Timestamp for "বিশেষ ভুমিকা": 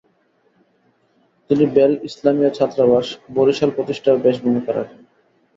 4.23-4.71